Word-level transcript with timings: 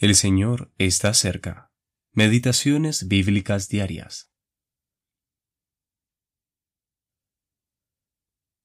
El 0.00 0.14
Señor 0.14 0.72
está 0.78 1.12
cerca. 1.12 1.74
Meditaciones 2.12 3.06
bíblicas 3.06 3.68
diarias. 3.68 4.32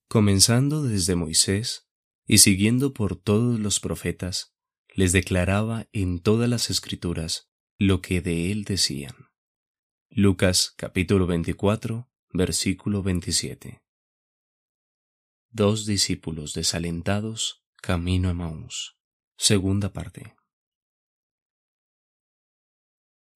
Comenzando 0.08 0.82
desde 0.82 1.18
Moisés 1.18 1.90
y 2.26 2.38
siguiendo 2.38 2.94
por 2.94 3.18
todos 3.18 3.60
los 3.60 3.82
profetas, 3.82 4.56
les 4.94 5.12
declaraba 5.12 5.90
en 5.92 6.22
todas 6.22 6.48
las 6.48 6.70
escrituras 6.70 7.52
lo 7.78 8.02
que 8.02 8.22
de 8.22 8.54
él 8.54 8.64
decían. 8.64 9.28
Lucas 10.10 10.74
capítulo 10.78 11.28
24, 11.28 12.10
versículo 12.30 13.04
27. 13.04 13.84
Dos 15.50 15.86
discípulos 15.86 16.54
desalentados, 16.54 17.66
camino 17.76 18.30
a 18.30 18.34
Maús. 18.34 18.98
Segunda 19.36 19.92
parte. 19.92 20.34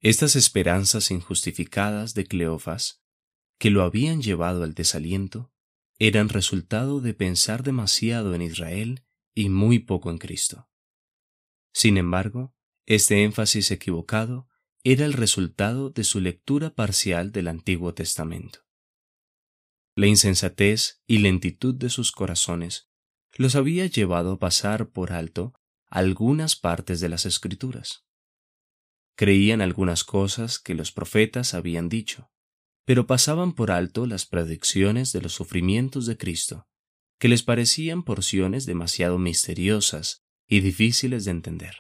Estas 0.02 0.38
esperanzas 0.38 1.12
injustificadas 1.12 2.14
de 2.14 2.26
Cleofas, 2.26 3.04
que 3.58 3.70
lo 3.70 3.84
habían 3.84 4.22
llevado 4.22 4.64
al 4.64 4.74
desaliento, 4.74 5.52
eran 5.98 6.30
resultado 6.30 7.02
de 7.02 7.14
pensar 7.14 7.64
demasiado 7.64 8.34
en 8.34 8.42
Israel 8.42 9.04
y 9.36 9.50
muy 9.50 9.80
poco 9.80 10.10
en 10.10 10.18
Cristo. 10.18 10.70
Sin 11.74 11.98
embargo, 11.98 12.56
este 12.86 13.24
énfasis 13.24 13.72
equivocado 13.72 14.48
era 14.86 15.06
el 15.06 15.12
resultado 15.12 15.90
de 15.90 16.06
su 16.06 16.22
lectura 16.22 16.74
parcial 16.74 17.34
del 17.34 17.50
Antiguo 17.50 17.94
Testamento. 17.94 18.60
La 19.96 20.08
insensatez 20.08 21.02
y 21.08 21.18
lentitud 21.18 21.76
de 21.76 21.90
sus 21.90 22.14
corazones 22.14 22.90
los 23.36 23.56
había 23.56 23.86
llevado 23.86 24.34
a 24.34 24.40
pasar 24.40 24.92
por 24.92 25.12
alto 25.12 25.54
algunas 25.90 26.56
partes 26.56 27.02
de 27.02 27.10
las 27.10 27.26
Escrituras. 27.26 28.09
Creían 29.20 29.60
algunas 29.60 30.06
cosas 30.06 30.60
que 30.60 30.74
los 30.74 30.94
profetas 30.94 31.54
habían 31.54 31.90
dicho, 31.90 32.32
pero 32.86 33.06
pasaban 33.06 33.52
por 33.52 33.70
alto 33.70 34.06
las 34.06 34.26
predicciones 34.26 35.12
de 35.12 35.20
los 35.20 35.34
sufrimientos 35.34 36.06
de 36.06 36.16
Cristo, 36.16 36.70
que 37.20 37.28
les 37.28 37.44
parecían 37.44 38.04
porciones 38.04 38.66
demasiado 38.66 39.18
misteriosas 39.18 40.24
y 40.48 40.62
difíciles 40.62 41.26
de 41.26 41.32
entender. 41.32 41.80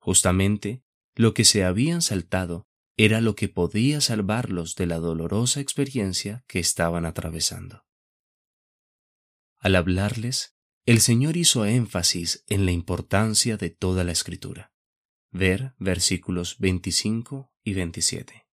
Justamente, 0.00 0.82
lo 1.14 1.34
que 1.34 1.44
se 1.44 1.62
habían 1.62 2.02
saltado 2.02 2.66
era 2.96 3.20
lo 3.20 3.36
que 3.36 3.48
podía 3.48 4.00
salvarlos 4.00 4.74
de 4.74 4.86
la 4.86 4.98
dolorosa 4.98 5.60
experiencia 5.60 6.42
que 6.48 6.58
estaban 6.58 7.06
atravesando. 7.06 7.84
Al 9.60 9.76
hablarles, 9.76 10.56
el 10.84 11.00
Señor 11.00 11.36
hizo 11.36 11.64
énfasis 11.64 12.42
en 12.48 12.66
la 12.66 12.72
importancia 12.72 13.56
de 13.56 13.70
toda 13.70 14.02
la 14.02 14.10
escritura. 14.10 14.72
Ver 15.30 15.74
versículos 15.78 16.58
25 16.58 17.52
y 17.64 17.74
27. 17.74 18.46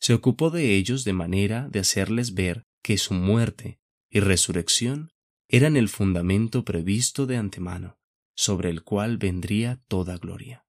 Se 0.00 0.14
ocupó 0.14 0.50
de 0.50 0.74
ellos 0.74 1.04
de 1.04 1.12
manera 1.12 1.68
de 1.68 1.80
hacerles 1.80 2.34
ver 2.34 2.64
que 2.82 2.98
su 2.98 3.14
muerte 3.14 3.80
y 4.10 4.20
resurrección 4.20 5.10
eran 5.48 5.76
el 5.76 5.88
fundamento 5.88 6.64
previsto 6.64 7.26
de 7.26 7.36
antemano, 7.36 7.98
sobre 8.34 8.70
el 8.70 8.82
cual 8.82 9.18
vendría 9.18 9.82
toda 9.88 10.16
gloria. 10.18 10.66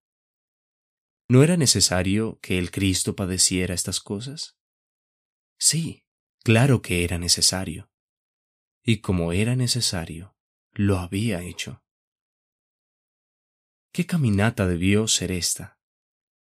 ¿No 1.28 1.44
era 1.44 1.58
necesario 1.58 2.40
que 2.42 2.60
el 2.60 2.72
Cristo 2.72 3.16
padeciera 3.16 3.74
estas 3.74 4.00
cosas? 4.00 4.58
Sí, 5.58 6.06
claro 6.44 6.82
que 6.82 7.04
era 7.04 7.18
necesario. 7.18 7.90
Y 8.84 8.98
como 8.98 9.34
era 9.34 9.56
necesario, 9.56 10.36
lo 10.74 11.00
había 11.00 11.42
hecho. 11.42 11.85
¿Qué 13.96 14.06
caminata 14.06 14.68
debió 14.68 15.08
ser 15.08 15.32
esta? 15.32 15.80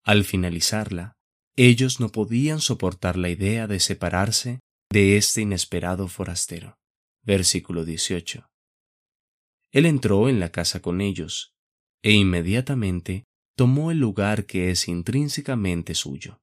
Al 0.05 0.25
finalizarla, 0.25 1.15
ellos 1.57 1.99
no 1.99 2.11
podían 2.11 2.61
soportar 2.61 3.17
la 3.17 3.31
idea 3.31 3.67
de 3.67 3.81
separarse 3.81 4.61
de 4.93 5.17
este 5.17 5.41
inesperado 5.41 6.09
forastero. 6.09 6.77
Versículo 7.23 7.87
18. 7.87 8.51
Él 9.73 9.87
entró 9.87 10.29
en 10.29 10.41
la 10.41 10.53
casa 10.53 10.83
con 10.83 11.01
ellos, 11.01 11.55
e 12.03 12.13
inmediatamente 12.13 13.25
tomó 13.57 13.93
el 13.93 13.99
lugar 13.99 14.45
que 14.45 14.71
es 14.71 14.87
intrínsecamente 14.87 15.95
suyo. 15.95 16.43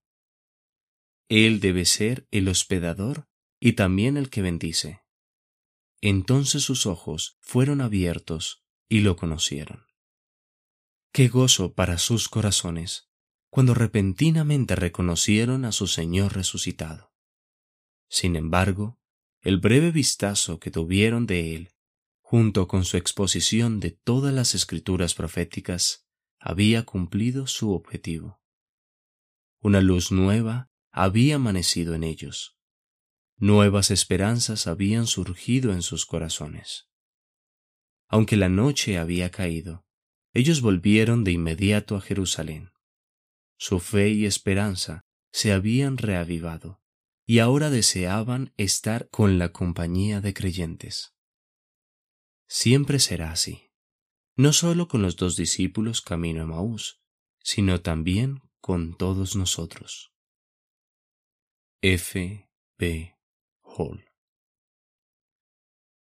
Él 1.30 1.60
debe 1.60 1.86
ser 1.86 2.26
el 2.32 2.48
hospedador 2.48 3.26
y 3.60 3.74
también 3.74 4.18
el 4.18 4.32
que 4.32 4.42
bendice. 4.42 5.04
Entonces 6.02 6.64
sus 6.64 6.88
ojos 6.88 7.38
fueron 7.42 7.82
abiertos 7.82 8.64
y 8.90 9.02
lo 9.02 9.16
conocieron. 9.16 9.85
Qué 11.16 11.30
gozo 11.30 11.74
para 11.74 11.98
sus 11.98 12.28
corazones 12.28 13.10
cuando 13.50 13.74
repentinamente 13.74 14.76
reconocieron 14.76 15.64
a 15.64 15.72
su 15.72 15.88
Señor 15.88 16.34
resucitado. 16.34 17.14
Sin 18.10 18.36
embargo, 18.36 19.00
el 19.40 19.58
breve 19.60 19.92
vistazo 19.92 20.60
que 20.60 20.72
tuvieron 20.72 21.26
de 21.26 21.56
Él, 21.56 21.72
junto 22.20 22.68
con 22.68 22.84
su 22.84 22.98
exposición 22.98 23.80
de 23.80 23.92
todas 23.92 24.34
las 24.34 24.56
escrituras 24.56 25.14
proféticas, 25.14 26.06
había 26.38 26.84
cumplido 26.84 27.48
su 27.48 27.72
objetivo. 27.72 28.42
Una 29.62 29.80
luz 29.80 30.12
nueva 30.12 30.70
había 30.92 31.36
amanecido 31.36 31.96
en 31.96 32.04
ellos. 32.04 32.58
Nuevas 33.38 33.90
esperanzas 33.90 34.68
habían 34.68 35.08
surgido 35.08 35.72
en 35.72 35.82
sus 35.82 36.06
corazones. 36.06 36.90
Aunque 38.10 38.36
la 38.36 38.50
noche 38.50 38.98
había 38.98 39.32
caído, 39.32 39.85
ellos 40.36 40.62
volvieron 40.62 41.24
de 41.24 41.32
inmediato 41.32 41.96
a 41.96 42.02
Jerusalén. 42.02 42.72
Su 43.58 43.80
fe 43.80 44.10
y 44.10 44.26
esperanza 44.26 45.06
se 45.32 45.54
habían 45.54 45.98
reavivado 45.98 46.82
y 47.26 47.40
ahora 47.40 47.70
deseaban 47.70 48.54
estar 48.58 49.10
con 49.10 49.40
la 49.40 49.54
compañía 49.54 50.20
de 50.20 50.34
creyentes. 50.34 51.16
Siempre 52.48 53.00
será 53.00 53.32
así, 53.32 53.72
no 54.36 54.52
solo 54.52 54.90
con 54.90 55.02
los 55.02 55.16
dos 55.16 55.38
discípulos 55.38 56.02
camino 56.02 56.44
a 56.44 56.46
Maús, 56.46 57.02
sino 57.42 57.82
también 57.82 58.42
con 58.60 58.96
todos 58.98 59.38
nosotros. 59.38 60.12
F. 61.82 62.50
B. 62.78 63.16
Hall 63.64 64.05